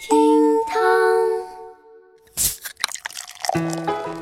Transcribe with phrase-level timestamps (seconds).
[0.00, 0.16] 厅
[0.66, 0.78] 堂，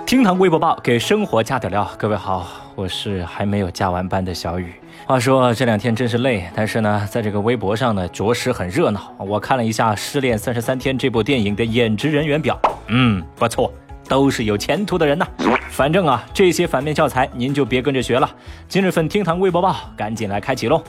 [0.04, 1.88] 厅堂微博报给生活加点料。
[1.96, 4.72] 各位好，我是还没有加完班的小雨。
[5.06, 9.14] 话说这两天真是累，但是呢，在这个微博上呢，着实很热闹。
[9.18, 13.72] 我看了一下《失恋三十三天》这部电影的演职人员表，嗯，不错，
[14.08, 15.24] 都是有前途的人呐。
[15.70, 18.28] 反正啊，这些反面教材您就别跟着学了。
[18.68, 20.82] 今日份厅堂微博报，赶紧来开启喽！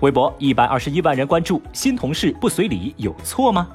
[0.00, 3.68] 微博一百二十一万人关注，新同事不随礼有错吗？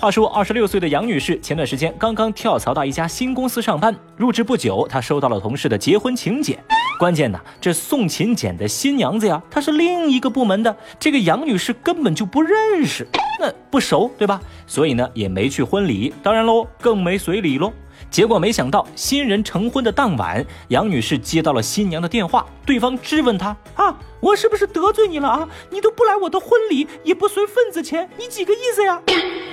[0.00, 6.56] 话说，二十六岁的杨女士前段时间刚刚跳槽到一家新公司上班，入职不久，她收到了同事的结婚请柬。
[7.00, 13.08] 关键呢，这送请柬的新娘子呀，她是另一个部门的，这个杨女士根本就不认识，
[13.40, 14.40] 那不熟，对吧？
[14.68, 17.72] 所以呢，也没去婚礼，当然喽，更没随礼喽。
[18.08, 25.48] 结果没想到，新人成婚的当晚，杨女士接到了新娘的电话，对方质问她啊，我是不是得罪你了啊？
[25.70, 29.02] 你都不来我的婚礼，也不随份子钱，你几个意思呀？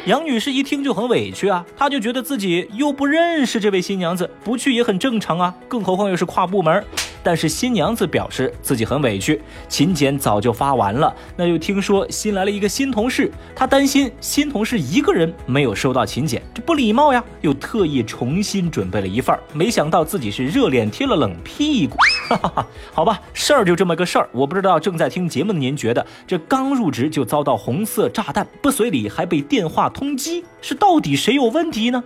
[0.06, 6.84] 杨女士一听就很委屈啊，她就觉得自己又不认识这位新娘子，不去也很正常啊，更何况又是跨部门。
[7.26, 21.98] 但是新娘子表示自己很委屈，请柬早就发完了，那又听说新来了一个新同事，她担心新同事一个人没有收到请柬，这不礼貌呀，又特意重新准备了一份儿没想到自己是热脸贴了冷屁股，
[22.30, 32.04] 哈 哈哈，好吧，事儿就这么个事儿，我不知道正在听节目的您觉得这刚入职就遭到红色炸弹，不随礼还被电话通缉，是到底谁有问题呢？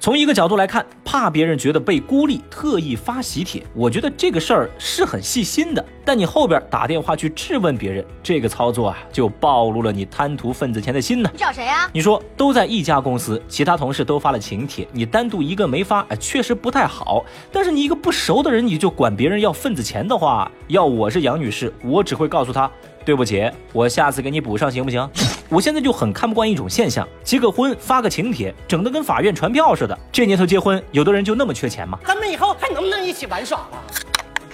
[0.00, 5.82] 从一个角度来看，怕别人觉得被孤立，特意发喜帖，我觉得这个事儿是很细心的。
[6.04, 11.30] 但你后边打电话去质问别人，这个操作啊，就暴露了你贪图份子钱的心呢。
[11.32, 11.88] 你找谁呀？
[11.94, 17.24] 你说都在一家公司，其他同事都发了请帖，你单独一个没发，哎，确实不太好。
[17.50, 22.70] 但是你一个不熟的人，你就管别人要份子钱的话，要我是杨女士，我只会告诉他。
[23.06, 25.08] 对不起，我下次给你补上，行不行？
[25.54, 29.96] 我现在就很看不惯一种现象，结个婚发个请帖，整得跟法院传票似的。
[30.10, 31.96] 这年头结婚，有的人就那么缺钱吗？
[32.04, 33.84] 咱们以后还能不能一起玩耍了？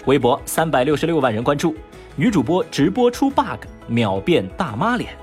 [0.05, 1.75] 微博三百六十六万人关注，
[2.17, 5.17] 女主播直播出 bug，秒变大妈脸。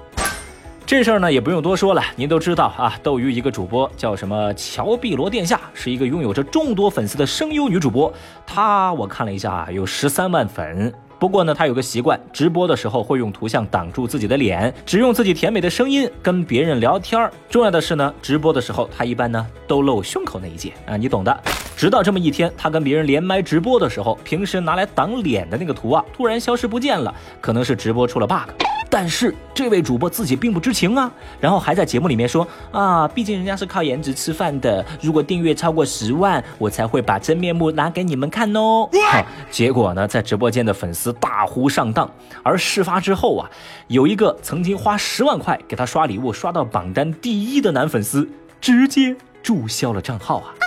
[0.84, 2.98] 这事儿呢也不用多说了，您都知道啊。
[3.04, 8.12] 斗鱼一个主播叫什么乔碧罗殿下，是一个拥有着众多粉丝的声优女主播。
[8.48, 10.92] 她我看了一下，有十三万粉。
[11.20, 17.32] 不过呢，他有个习惯，直播的时候会用图像挡住自己的脸，只用自己甜美的声音跟别人聊天儿。
[17.50, 21.44] 重要的是呢，直播的时候他一般呢都露胸口那一截啊，你懂的。
[21.76, 28.52] 直到这么一天，他跟别人连麦直播的时候，平时拿来挡脸的那个图啊，突然消失不见了，可能是直播出了 bug。
[28.90, 38.90] 但是这位主播自己并不知情啊，然后还在节目里面说啊，毕竟人家是靠颜值吃饭的，如果订阅超过十万，我才会把真面目拿给你们看哦。
[39.12, 42.10] 好，结果呢，在直播间的粉丝大呼上当，
[42.44, 43.50] 而事发之后啊，
[43.88, 48.30] 有一个曾经花十万块给他刷礼物刷到榜单第一的男粉丝，
[48.62, 50.67] 直接注销了账号啊。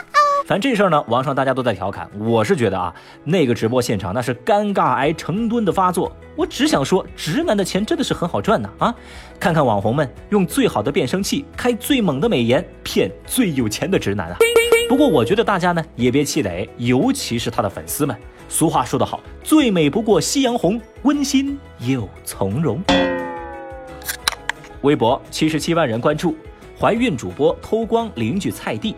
[0.51, 2.11] 反正这事儿呢，网上大家都在调侃。
[2.19, 6.11] 我是觉得啊，那个直播现场那是尴尬癌成吨的发作。
[6.35, 8.93] 我只想说，直男的钱真的是很好赚呐啊！
[9.39, 14.39] 看看网红们用最好的变声器，开最猛的美颜，骗最有钱的直男啊！
[14.89, 18.17] 不过我觉得大家呢也别气馁，尤其是他的粉丝们。
[18.49, 22.83] 俗话说得好，最美不过夕阳红，温馨又从容。
[24.81, 26.37] 微博七十七万人关注，
[26.77, 28.97] 怀孕主播偷光邻居菜地。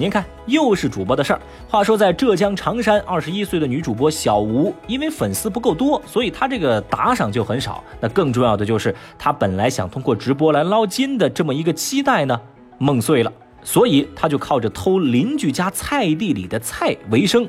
[0.00, 1.40] 您看，又是主播的事儿。
[1.68, 7.84] 话说，在浙江常山，二十一岁的女主播小吴，因为粉丝不够多，所以她这个打赏就很少。
[8.00, 12.40] 那更重要的就是，她本来想通过直播来捞金的这么一个期待呢，
[12.78, 13.30] 梦碎了。
[13.62, 17.46] 所以她就靠着偷邻居家菜地里的菜为生。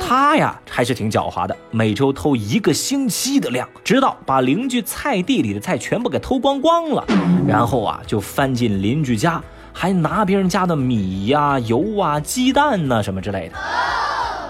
[0.00, 7.06] 她呀，还是挺狡猾的，每周偷一个星期的量，直到把邻居菜地里的菜全部给偷光光了，
[7.46, 9.40] 然后啊，就翻进邻居家。
[9.72, 13.54] 还拿别人家的米呀、油啊、鸡蛋呐什么之类的。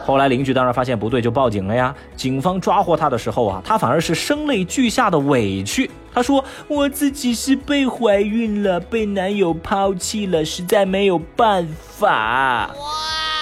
[0.05, 1.95] 后来邻居当然发现不对，就报警了呀。
[2.17, 5.89] 警方抓获他的时候啊，他反而是声泪俱下的委屈。
[6.13, 11.67] 他说：“我自己是被怀孕了，被男友抛弃了，实在没有办
[11.97, 12.71] 法。”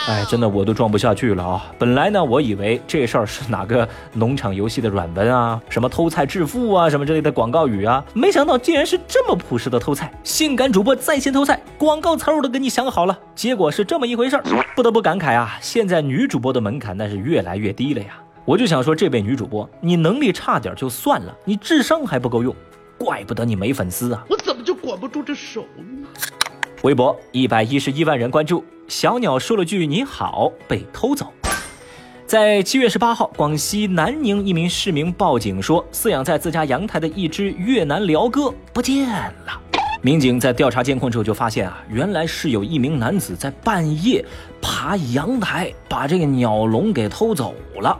[0.09, 1.73] 哎，真的我都装不下去了啊！
[1.79, 10.11] 本来呢，我以为这事儿是哪个农场游戏的软文啊，什么偷菜致富啊，什么之类的广告语啊，没想到竟然是这么朴实的偷菜。
[10.25, 14.43] 性感主播在线偷菜，广告词我都给你想好了，结果是这么一回事儿。
[14.75, 18.19] 不得不感慨啊，现在女主播的门槛那是越来越低了呀。
[18.47, 22.57] 我就想说，这位女主播，你能力差点就算了，你智商还不够用，
[22.99, 24.25] 怪不得你没粉丝啊！
[24.29, 26.09] 我怎么就管不住这手呢？
[26.83, 28.65] 微博一百一十一万人关注。
[28.91, 31.33] 小鸟说了句“你好”，被偷走。
[32.27, 39.61] 在七月十八号，广西南宁一名市民报警说，饲养在自家阳台的一只越南鹩哥不见了。
[40.03, 44.25] 民警在调查监控之后就发现啊，原来是有一名男子在半夜
[44.61, 47.97] 爬阳台，把这个鸟笼给偷走了。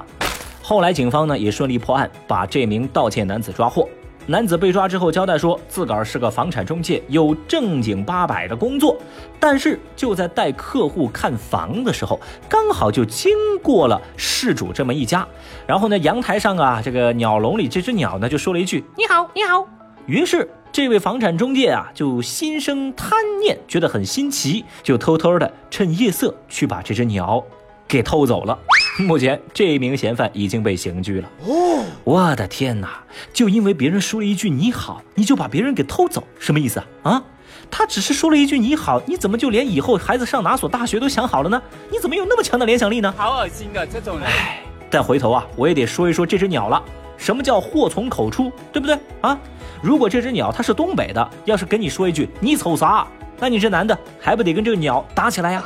[0.61, 3.89] 后来警方呢也顺利破案，把这名盗窃男子抓获。
[4.31, 8.97] 男子被抓之后交代说，自个儿是个房产中介，有正经八百的工作，
[9.41, 15.27] 但是就在带客户看房的时候，刚好就经过了事主这么一家。
[15.67, 19.67] 然后呢，阳台上啊，这个鸟笼里这只鸟呢就说了一句：“你好，你好。”
[20.07, 20.49] 于是。
[20.73, 23.11] 这位房产中介啊，就心生贪
[23.41, 27.45] 念，觉得很新奇，就偷偷的趁夜色去把这只鸟
[27.89, 28.57] 给偷走了。
[29.07, 31.29] 目前，这名嫌犯已经被刑拘了。
[31.47, 33.03] 哦，我的天哪！
[33.33, 37.13] 就因为别人说了一句你好，你就把别人给偷走，什么意思啊？
[37.13, 37.23] 啊，
[37.71, 41.61] 他只是说了一句你好，你怎么就连以后孩子上哪所大学都想好了呢？
[41.91, 43.15] 你怎么有那么强的联想力呢？
[43.17, 44.27] 好恶心啊这种人！
[44.27, 46.83] 哎，但回头啊，我也得说一说这只鸟了。
[47.17, 49.39] 什么叫祸从口出，对不对啊？
[49.83, 53.07] 如果这只鸟它是东北的，要是跟你说一句你瞅啥，
[53.39, 55.65] 那你这男的还不得跟这个鸟打起来呀？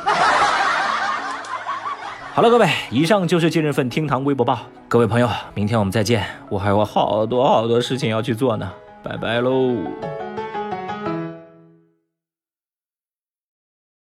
[2.35, 4.59] 好了，各位，以上就是今日份厅堂微博报。
[4.89, 8.69] 各位朋友，明天我们再见，我还有好多好多事情要去做呢，
[9.01, 9.73] 拜拜喽。